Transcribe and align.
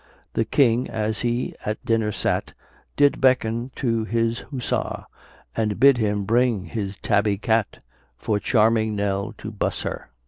The 0.33 0.45
king, 0.45 0.89
as 0.89 1.19
he 1.19 1.53
at 1.63 1.85
dinner 1.85 2.11
sat, 2.11 2.53
Did 2.97 3.21
beckon 3.21 3.69
to 3.75 4.03
his 4.03 4.39
hussar, 4.49 5.05
And 5.55 5.79
bid 5.79 5.99
him 5.99 6.23
bring 6.23 6.65
his 6.65 6.97
tabby 7.03 7.37
cat 7.37 7.83
For 8.17 8.39
charming 8.39 8.95
Nell 8.95 9.35
to 9.37 9.51
buss 9.51 9.83
her. 9.83 10.09